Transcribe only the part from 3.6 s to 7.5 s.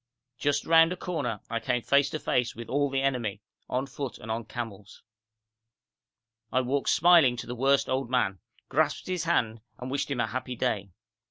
on foot and on camels. I walked smiling to